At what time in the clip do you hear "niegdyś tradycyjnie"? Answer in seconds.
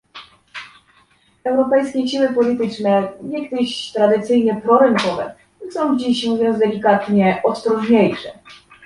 3.21-4.61